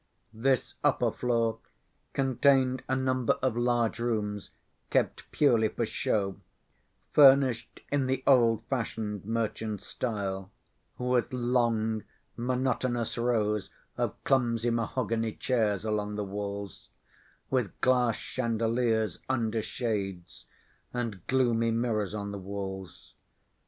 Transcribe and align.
This 0.33 0.73
upper 0.83 1.11
floor 1.11 1.59
contained 2.13 2.81
a 2.89 2.95
number 2.95 3.33
of 3.33 3.55
large 3.55 3.99
rooms 3.99 4.49
kept 4.89 5.31
purely 5.31 5.67
for 5.67 5.85
show, 5.85 6.37
furnished 7.13 7.81
in 7.91 8.07
the 8.07 8.23
old‐fashioned 8.25 9.25
merchant 9.25 9.79
style, 9.79 10.49
with 10.97 11.31
long 11.31 12.03
monotonous 12.35 13.15
rows 13.15 13.69
of 13.95 14.15
clumsy 14.23 14.71
mahogany 14.71 15.33
chairs 15.33 15.85
along 15.85 16.15
the 16.15 16.23
walls, 16.23 16.89
with 17.51 17.79
glass 17.81 18.15
chandeliers 18.15 19.19
under 19.29 19.61
shades, 19.61 20.45
and 20.91 21.27
gloomy 21.27 21.69
mirrors 21.69 22.15
on 22.15 22.31
the 22.31 22.39
walls. 22.39 23.13